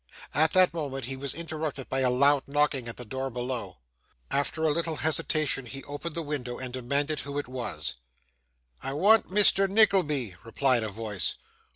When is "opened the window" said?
5.83-6.57